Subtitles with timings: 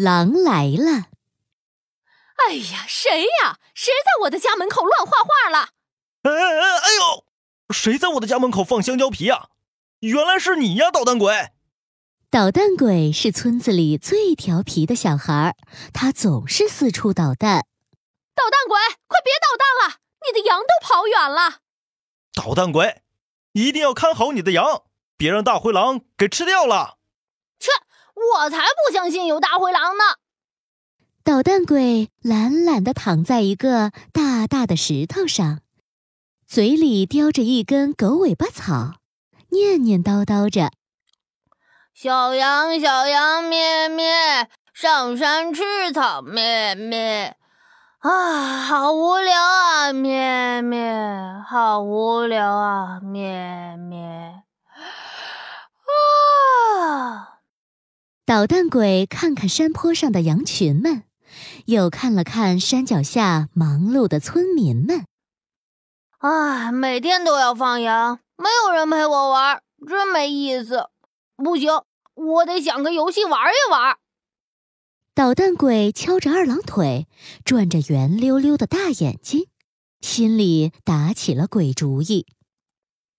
[0.00, 1.08] 狼来了！
[2.48, 3.58] 哎呀，谁呀？
[3.74, 5.68] 谁在我的家门口乱画画了？
[6.22, 6.78] 哎哎哎！
[6.78, 7.26] 哎呦，
[7.68, 9.50] 谁在我的家门口放香蕉皮呀？
[9.98, 11.50] 原来是你呀，捣蛋鬼！
[12.30, 15.54] 捣蛋鬼是村子里最调皮的小孩，
[15.92, 17.66] 他总是四处捣蛋。
[18.34, 19.98] 捣蛋鬼，快别捣蛋了！
[20.26, 21.58] 你的羊都跑远了。
[22.32, 23.02] 捣蛋鬼，
[23.52, 24.84] 一定要看好你的羊，
[25.18, 26.99] 别让大灰狼给吃掉了。
[28.20, 30.04] 切，我才不相信有大灰狼呢！
[31.24, 35.60] 捣蛋鬼懒懒地躺在一个大大的石头上，
[36.46, 38.94] 嘴里叼着一根狗尾巴草，
[39.50, 40.70] 念念叨叨着
[41.94, 47.36] ：“小羊，小羊咩咩，上山吃草咩咩。”
[48.00, 49.92] 啊，好无聊啊！
[49.92, 50.90] 咩咩，
[51.46, 52.98] 好无聊啊！
[53.00, 54.42] 咩咩。
[56.78, 57.40] 啊！
[58.30, 61.02] 捣蛋鬼看看山坡上的羊群们，
[61.66, 65.04] 又看了看山脚下忙碌的村民们。
[66.18, 70.86] 啊，每天都要放羊，没有人陪我玩，真没意思。
[71.34, 71.82] 不行，
[72.14, 73.96] 我得想个游戏玩一玩。
[75.12, 77.08] 捣蛋鬼敲着二郎腿，
[77.44, 79.48] 转着圆溜溜的大眼睛，
[80.00, 82.26] 心里打起了鬼主意。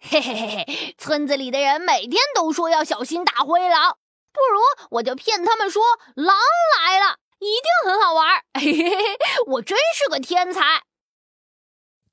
[0.00, 3.96] 嘿嘿嘿嘿，村子里的人每天都说要小心大灰狼，
[4.38, 4.60] 不如
[4.98, 5.82] 我就骗他们说
[6.14, 6.36] 狼
[6.76, 8.44] 来了，一定很好玩。
[8.58, 10.84] 嘿嘿嘿，我真是个天才！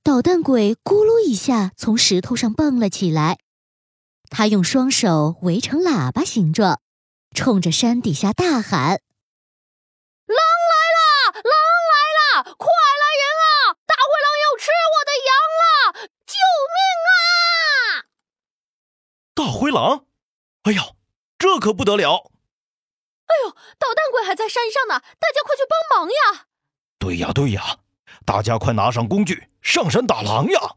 [0.04, 3.40] 捣蛋鬼咕噜一下从石头上蹦了起来，
[4.30, 6.82] 他用双手围成喇叭形状，
[7.34, 9.02] 冲着山底下大喊。
[10.28, 10.38] 狼
[10.72, 11.32] 来了！
[11.34, 11.54] 狼
[11.92, 12.56] 来了！
[12.56, 12.68] 快
[13.02, 13.78] 来人啊！
[13.86, 15.30] 大灰狼要吃我的羊
[15.62, 15.64] 了！
[16.26, 16.34] 救
[16.74, 16.78] 命
[17.10, 18.06] 啊！
[19.34, 20.06] 大灰狼！
[20.64, 20.95] 哎呀，这
[21.66, 22.30] 可不得了！
[23.26, 23.50] 哎呦，
[23.80, 26.46] 捣蛋鬼还在山上呢，大家快去帮忙呀！
[27.00, 27.80] 对呀，对呀，
[28.24, 30.76] 大家快拿上工具，上山打狼呀！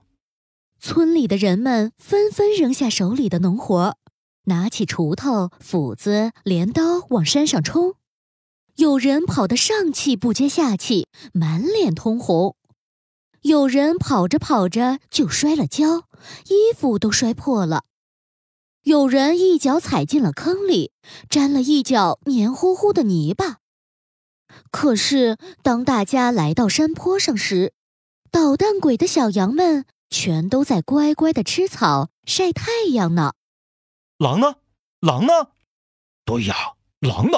[0.80, 3.98] 村里的人们纷纷扔下手里的农活，
[4.44, 7.96] 拿起锄头、斧子、镰刀往山上冲。
[8.76, 12.56] 有人跑得上气不接下气，满脸通红；
[13.42, 16.04] 有人跑着跑着就摔了跤，
[16.46, 17.82] 衣服都摔破了；
[18.88, 20.92] 有人一脚踩进了坑里，
[21.28, 23.58] 沾了一脚黏糊糊的泥巴。
[24.70, 27.74] 可是，当大家来到山坡上时，
[28.30, 33.34] 捣蛋鬼的小羊们全都在乖乖的吃草、晒太阳呢。
[34.16, 34.54] 狼呢？
[35.00, 35.48] 狼呢？
[36.24, 36.54] 对呀。
[37.00, 37.36] 狼呢？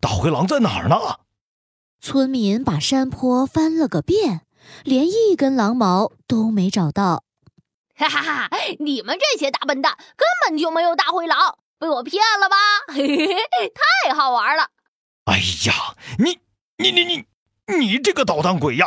[0.00, 0.96] 大灰狼在哪儿呢？
[2.00, 4.40] 村民把山坡翻了个遍，
[4.82, 7.22] 连一根狼毛都没找到。
[8.08, 8.50] 哈哈哈！
[8.78, 12.56] 你们这些大笨蛋，根本就没有大灰狼，被我骗了吧？
[12.94, 13.72] 嘿嘿嘿，
[14.04, 14.70] 太好玩了！
[15.26, 16.40] 哎呀，你
[16.78, 17.26] 你你你
[17.78, 18.86] 你这个捣蛋鬼呀！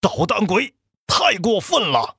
[0.00, 0.74] 捣蛋鬼
[1.06, 2.16] 太过分了！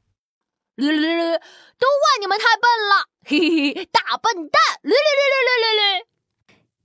[0.76, 1.38] 略略略略，
[1.78, 3.10] 都怪你们太笨了！
[3.26, 4.62] 嘿嘿嘿，大笨蛋！
[4.82, 6.08] 略略略略略略略。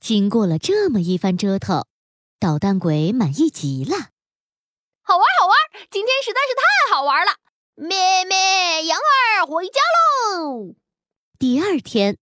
[0.00, 1.87] 经过了这么一番折腾，
[2.41, 3.97] 捣蛋鬼满意极了。
[5.03, 5.56] 好玩，好玩！
[5.91, 7.32] 今天实在是太好玩了！
[7.76, 9.03] 咩咩，羊儿
[9.49, 9.81] 回家
[10.43, 10.75] 喽！
[11.39, 12.19] 第二天，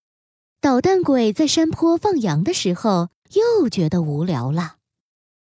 [0.61, 4.77] 捣蛋鬼在山坡放羊的时候，又觉得无聊了。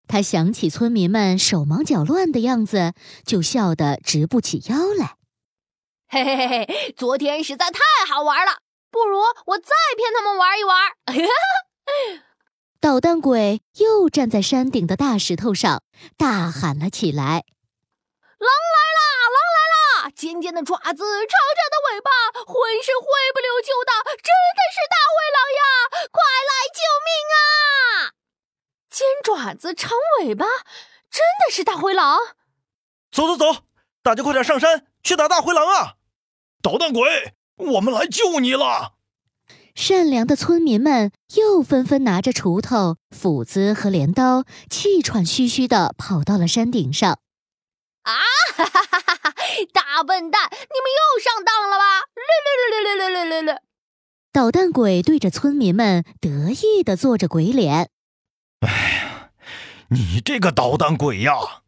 [0.08, 2.94] 他想起村民们手忙脚乱的样子，
[3.26, 5.16] 就笑得直不起腰来。
[6.08, 10.78] 嘿嘿嘿嘿，昨天实在太好玩了，不如我再骗他们玩一玩。
[12.80, 15.82] 捣蛋鬼又站在山顶的大石头上，
[16.16, 17.44] 大喊了起来
[18.40, 18.48] ：“狼来啦！
[18.48, 18.93] 狼来啦！
[20.24, 22.10] 尖尖的爪子，长长的尾巴，
[22.46, 23.04] 浑身灰
[23.34, 23.92] 不溜秋的，
[24.22, 25.62] 真的是大灰狼呀！
[26.10, 27.44] 快来救命啊！
[28.88, 29.90] 尖爪子，长
[30.20, 30.46] 尾巴，
[31.10, 32.18] 真的是大灰狼！
[33.12, 33.64] 走走走，
[34.02, 35.96] 大家快点上山去打大灰狼啊！
[36.62, 38.94] 捣蛋鬼，我们来救你了！”
[39.76, 47.18] 善良的村民们又纷纷拿着锄头、斧子和镰刀，气喘吁吁地跑到了山顶上。
[48.04, 48.14] 啊
[48.56, 49.23] 哈哈哈哈哈！
[49.72, 51.84] 大笨蛋，你们又上当了吧？
[52.14, 53.62] 略略略略略略略略略！
[54.32, 57.90] 捣蛋鬼对着村民们得意的做着鬼脸。
[58.60, 59.30] 哎呀，
[59.90, 61.62] 你这个捣蛋鬼呀！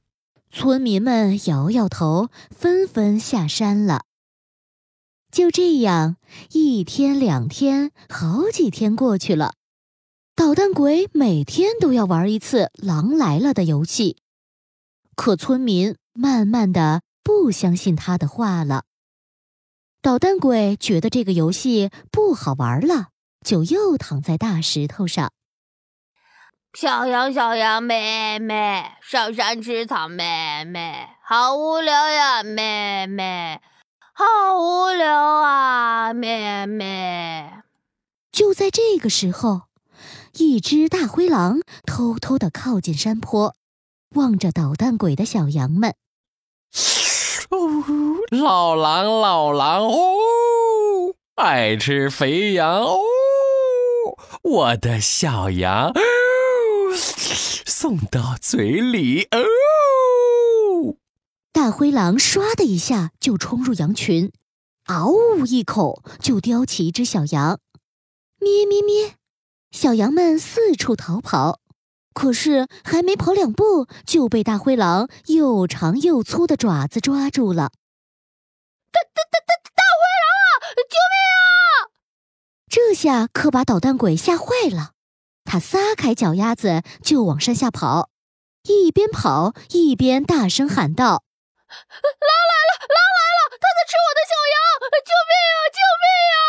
[0.51, 4.05] 村民们摇摇头，纷纷下山了。
[5.31, 6.17] 就这样，
[6.53, 9.55] 一天两天，好几天过去了。
[10.35, 14.17] 捣蛋鬼每天都要玩一次“狼来了”的游戏，
[15.15, 18.85] 可村民慢慢的不相信他的话了。
[20.01, 23.09] 捣蛋鬼觉得这个游戏不好玩了，
[23.45, 25.33] 就又躺在大石头上。
[26.73, 33.61] 小羊，小羊，妹妹，上山吃草，妹妹，好无聊呀，妹妹，
[34.15, 37.51] 好无聊啊，妹妹。
[38.31, 39.63] 就在这个时候，
[40.35, 43.57] 一只大灰狼偷偷的靠近山坡，
[44.11, 45.97] 望着捣蛋鬼的小羊们。
[47.51, 47.85] 哦，
[48.31, 52.99] 老狼，老狼哦，爱吃肥羊哦，
[54.43, 55.93] 我的小羊。
[57.67, 60.97] 送到嘴里哦！
[61.53, 64.33] 大灰狼唰的一下就冲入羊群，
[64.87, 67.61] 嗷呜一口就叼起一只小羊，
[68.41, 69.15] 咩咩咩，
[69.71, 71.61] 小羊们四处逃跑，
[72.17, 77.73] 可是还没跑两步就被大灰狼又长又粗的爪子抓住了。
[78.91, 80.51] 大大大大大灰狼啊！
[80.89, 81.93] 救命啊！
[82.71, 84.93] 这下可把捣蛋鬼吓坏了。
[85.45, 88.09] 他撒开脚丫子就往山下跑，
[88.63, 91.05] 一边跑一边大声喊道
[91.69, 91.77] ：“狼
[92.41, 92.73] 来了！
[92.81, 93.53] 狼来了！
[93.61, 94.57] 他在吃我的小羊！
[95.05, 95.59] 救命啊！
[95.77, 96.41] 救命啊！”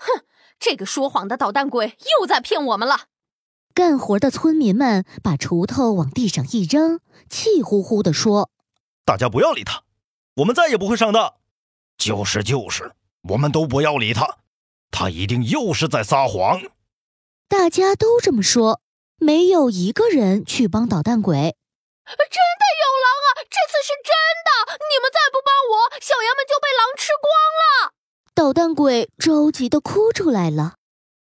[0.00, 0.24] 哼，
[0.58, 3.09] 这个说谎的捣蛋鬼又在骗我们了。
[3.80, 7.00] 干活的村民们把锄头往地上一扔，
[7.30, 8.50] 气呼呼地说
[9.06, 9.84] ：“大家不要理他，
[10.34, 11.36] 我们再也不会上当。
[11.96, 12.92] 就是就是，
[13.30, 14.36] 我们都不要理他，
[14.90, 16.60] 他一定又是在撒谎。”
[17.48, 18.82] 大家都这么说，
[19.16, 21.34] 没有一个人去帮捣蛋鬼。
[21.34, 23.40] 真的有狼啊！
[23.48, 24.12] 这次是真
[24.44, 24.76] 的！
[24.76, 27.94] 你们再不帮我，小羊们就被狼吃光了。
[28.34, 30.74] 捣蛋鬼着急的哭出来了。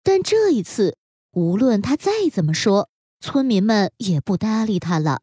[0.03, 0.97] 但这一次，
[1.33, 2.89] 无论他再怎么说，
[3.19, 5.21] 村民们也不搭理他了。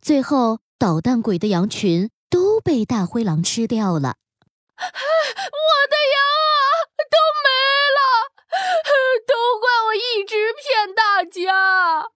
[0.00, 4.16] 最后，捣蛋鬼的羊群都被大灰狼吃掉了。
[4.78, 6.16] 我的羊
[6.48, 6.56] 啊，
[7.10, 7.48] 都没
[7.98, 8.00] 了！
[9.26, 12.08] 都怪我一直骗大家，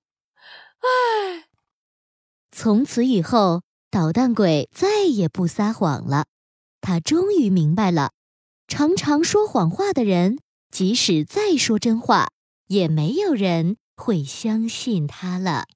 [0.81, 1.45] 唉。
[2.51, 6.25] 从此以后，捣蛋鬼再也不撒谎了。
[6.81, 8.13] 他终于明白了，
[8.67, 10.39] 常常说谎话的人，
[10.71, 12.29] 即使再说真话，
[12.75, 15.67] 也没有人会相信他了。